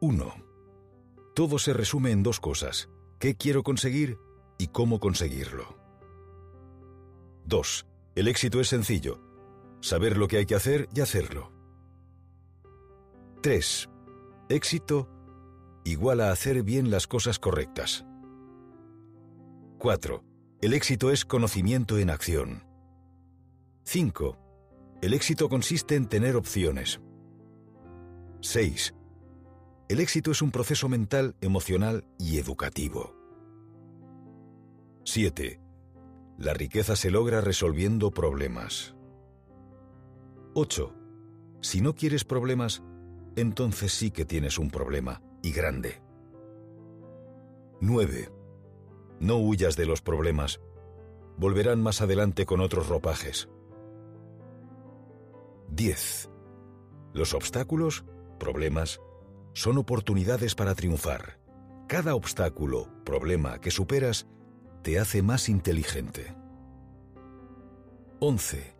[0.00, 0.34] 1.
[1.34, 2.88] Todo se resume en dos cosas.
[3.18, 4.18] ¿Qué quiero conseguir
[4.58, 5.76] y cómo conseguirlo?
[7.46, 7.86] 2.
[8.14, 9.20] El éxito es sencillo.
[9.80, 11.52] Saber lo que hay que hacer y hacerlo.
[13.42, 13.88] 3.
[14.48, 15.08] Éxito
[15.84, 18.04] igual a hacer bien las cosas correctas.
[19.78, 20.24] 4.
[20.60, 22.64] El éxito es conocimiento en acción.
[23.84, 24.36] 5.
[25.00, 27.00] El éxito consiste en tener opciones.
[28.40, 28.94] 6.
[29.88, 33.14] El éxito es un proceso mental, emocional y educativo.
[35.04, 35.60] 7.
[36.38, 38.96] La riqueza se logra resolviendo problemas.
[40.54, 40.92] 8.
[41.60, 42.82] Si no quieres problemas,
[43.36, 46.02] entonces sí que tienes un problema, y grande.
[47.80, 48.28] 9.
[49.20, 50.60] No huyas de los problemas.
[51.36, 53.48] Volverán más adelante con otros ropajes.
[55.68, 56.28] 10.
[57.12, 58.04] Los obstáculos,
[58.40, 59.00] problemas,
[59.56, 61.38] son oportunidades para triunfar.
[61.88, 64.26] Cada obstáculo, problema que superas,
[64.82, 66.36] te hace más inteligente.
[68.20, 68.76] 11.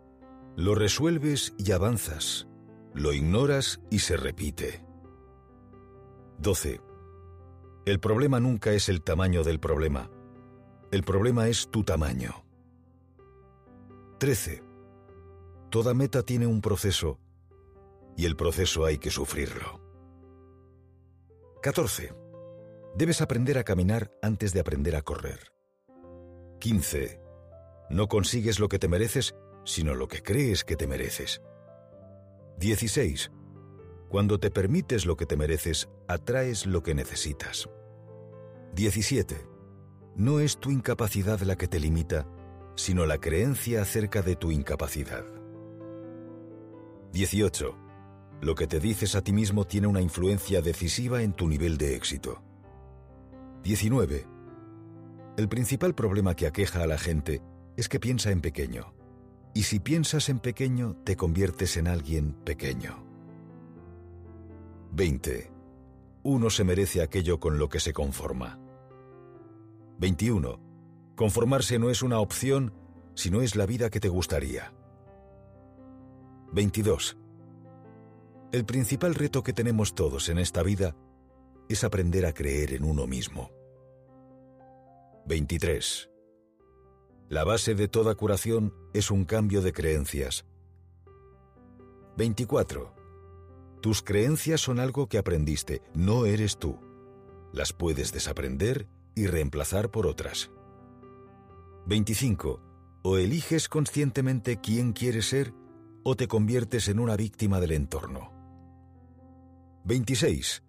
[0.55, 2.47] Lo resuelves y avanzas.
[2.93, 4.85] Lo ignoras y se repite.
[6.41, 6.83] 12.
[7.87, 10.11] El problema nunca es el tamaño del problema.
[10.91, 12.45] El problema es tu tamaño.
[14.19, 14.63] 13.
[15.71, 17.19] Toda meta tiene un proceso
[18.15, 19.86] y el proceso hay que sufrirlo.
[21.67, 22.15] 14.
[22.95, 25.51] Debes aprender a caminar antes de aprender a correr.
[26.61, 27.21] 15.
[27.91, 31.43] No consigues lo que te mereces, sino lo que crees que te mereces.
[32.59, 33.33] 16.
[34.09, 37.69] Cuando te permites lo que te mereces, atraes lo que necesitas.
[38.77, 39.35] 17.
[40.15, 42.29] No es tu incapacidad la que te limita,
[42.77, 45.25] sino la creencia acerca de tu incapacidad.
[47.11, 47.86] 18.
[48.41, 51.97] Lo que te dices a ti mismo tiene una influencia decisiva en tu nivel de
[51.97, 52.43] éxito.
[53.63, 54.27] 19.
[55.37, 57.43] El principal problema que aqueja a la gente
[57.77, 58.95] es que piensa en pequeño.
[59.55, 63.05] Y si piensas en pequeño, te conviertes en alguien pequeño.
[64.93, 65.51] 20.
[66.23, 68.59] Uno se merece aquello con lo que se conforma.
[69.99, 70.61] 21.
[71.15, 72.75] Conformarse no es una opción,
[73.15, 74.73] sino es la vida que te gustaría.
[76.53, 77.17] 22.
[78.53, 80.95] El principal reto que tenemos todos en esta vida
[81.69, 83.51] es aprender a creer en uno mismo.
[85.27, 86.09] 23.
[87.29, 90.47] La base de toda curación es un cambio de creencias.
[92.17, 92.95] 24.
[93.83, 96.79] Tus creencias son algo que aprendiste, no eres tú.
[97.53, 98.87] Las puedes desaprender
[99.17, 100.53] y reemplazar por otras.
[101.87, 102.61] 25.
[103.03, 105.53] O eliges conscientemente quién quieres ser
[106.05, 108.36] o te conviertes en una víctima del entorno.
[109.87, 110.65] 26.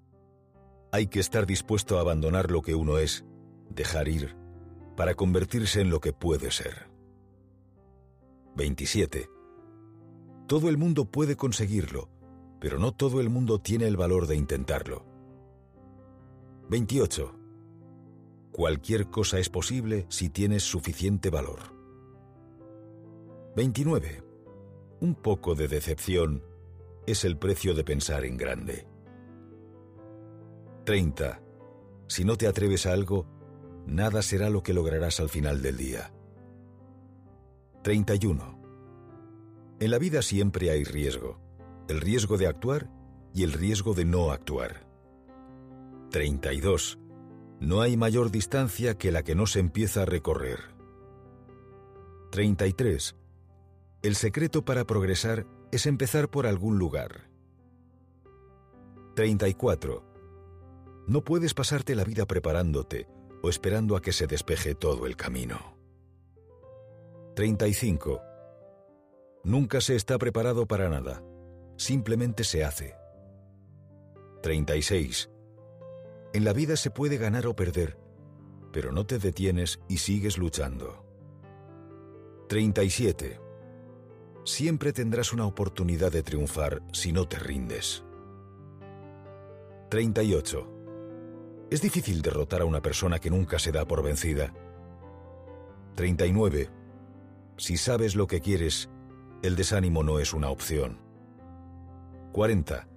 [0.91, 3.25] Hay que estar dispuesto a abandonar lo que uno es,
[3.67, 4.35] dejar ir,
[4.95, 6.87] para convertirse en lo que puede ser.
[8.55, 9.27] 27.
[10.45, 12.09] Todo el mundo puede conseguirlo,
[12.59, 15.03] pero no todo el mundo tiene el valor de intentarlo.
[16.69, 17.33] 28.
[18.51, 21.75] Cualquier cosa es posible si tienes suficiente valor.
[23.55, 24.23] 29.
[25.01, 26.43] Un poco de decepción
[27.07, 28.96] es el precio de pensar en grande.
[30.87, 31.41] 30.
[32.07, 33.27] Si no te atreves a algo,
[33.85, 36.13] nada será lo que lograrás al final del día.
[37.83, 38.57] 31.
[39.81, 41.41] En la vida siempre hay riesgo,
[41.89, 42.89] el riesgo de actuar
[43.33, 44.87] y el riesgo de no actuar.
[46.11, 46.99] 32.
[47.59, 50.73] No hay mayor distancia que la que no se empieza a recorrer.
[52.31, 53.17] 33.
[54.03, 57.29] El secreto para progresar es empezar por algún lugar.
[59.15, 60.06] 34.
[61.07, 63.07] No puedes pasarte la vida preparándote
[63.41, 65.77] o esperando a que se despeje todo el camino.
[67.35, 68.21] 35.
[69.45, 71.23] Nunca se está preparado para nada,
[71.77, 72.95] simplemente se hace.
[74.43, 75.29] 36.
[76.33, 77.97] En la vida se puede ganar o perder,
[78.73, 81.05] pero no te detienes y sigues luchando.
[82.49, 83.39] 37.
[84.43, 88.03] Siempre tendrás una oportunidad de triunfar si no te rindes.
[89.89, 90.76] 38.
[91.69, 94.53] Es difícil derrotar a una persona que nunca se da por vencida.
[95.95, 96.69] 39.
[97.57, 98.89] Si sabes lo que quieres,
[99.41, 100.99] el desánimo no es una opción.
[102.31, 102.87] 40.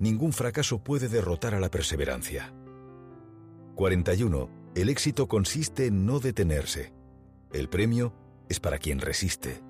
[0.00, 2.52] Ningún fracaso puede derrotar a la perseverancia.
[3.76, 4.48] 41.
[4.74, 6.92] El éxito consiste en no detenerse.
[7.52, 8.12] El premio
[8.48, 9.62] es para quien resiste.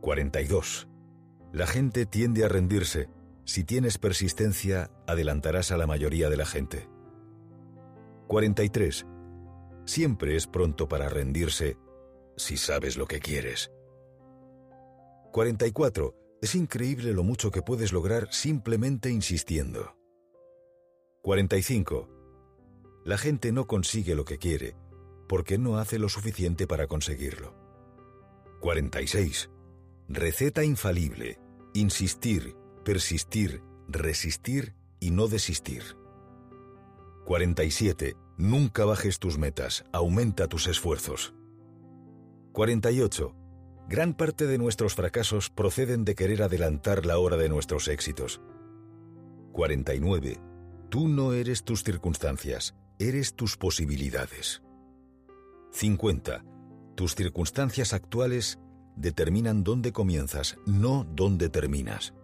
[0.00, 0.88] 42.
[1.52, 3.08] La gente tiende a rendirse,
[3.44, 6.88] Si tienes persistencia, adelantarás a la mayoría de la gente.
[8.28, 9.06] 43.
[9.84, 11.76] Siempre es pronto para rendirse
[12.36, 13.70] si sabes lo que quieres.
[15.32, 16.14] 44.
[16.40, 19.96] Es increíble lo mucho que puedes lograr simplemente insistiendo.
[21.22, 22.08] 45.
[23.04, 24.76] La gente no consigue lo que quiere
[25.28, 27.54] porque no hace lo suficiente para conseguirlo.
[28.60, 29.50] 46.
[30.08, 31.40] Receta infalible.
[31.72, 35.82] Insistir, persistir, resistir y no desistir.
[37.24, 38.16] 47.
[38.36, 41.34] Nunca bajes tus metas, aumenta tus esfuerzos.
[42.52, 43.34] 48.
[43.88, 48.40] Gran parte de nuestros fracasos proceden de querer adelantar la hora de nuestros éxitos.
[49.52, 50.40] 49.
[50.88, 54.62] Tú no eres tus circunstancias, eres tus posibilidades.
[55.72, 56.44] 50.
[56.94, 58.58] Tus circunstancias actuales
[58.96, 62.14] determinan dónde comienzas, no dónde terminas.